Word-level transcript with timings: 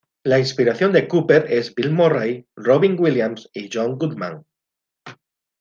La 0.23 0.39
Inspiración 0.39 0.91
de 0.93 1.07
Cooper 1.07 1.45
es 1.47 1.75
Bill 1.75 1.91
Murray, 1.91 2.47
Robin 2.55 2.95
Williams 2.99 3.47
y 3.53 3.69
John 3.71 3.99
Goodman. 3.99 4.47